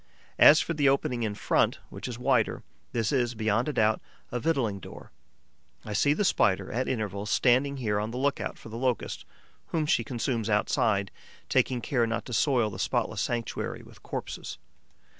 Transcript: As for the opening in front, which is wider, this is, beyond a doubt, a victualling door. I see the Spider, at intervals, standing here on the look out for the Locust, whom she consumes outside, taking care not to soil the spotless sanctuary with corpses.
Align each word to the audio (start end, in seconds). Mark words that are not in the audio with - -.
As 0.39 0.61
for 0.61 0.73
the 0.73 0.89
opening 0.89 1.21
in 1.21 1.35
front, 1.35 1.77
which 1.91 2.07
is 2.07 2.17
wider, 2.17 2.63
this 2.91 3.11
is, 3.11 3.35
beyond 3.35 3.69
a 3.69 3.73
doubt, 3.73 4.01
a 4.31 4.39
victualling 4.39 4.79
door. 4.79 5.11
I 5.85 5.93
see 5.93 6.13
the 6.13 6.25
Spider, 6.25 6.71
at 6.71 6.87
intervals, 6.87 7.29
standing 7.29 7.77
here 7.77 7.99
on 7.99 8.09
the 8.09 8.17
look 8.17 8.41
out 8.41 8.57
for 8.57 8.69
the 8.69 8.79
Locust, 8.79 9.25
whom 9.67 9.85
she 9.85 10.03
consumes 10.03 10.49
outside, 10.49 11.11
taking 11.49 11.81
care 11.81 12.07
not 12.07 12.25
to 12.25 12.33
soil 12.33 12.71
the 12.71 12.79
spotless 12.79 13.21
sanctuary 13.21 13.83
with 13.83 14.01
corpses. 14.01 14.57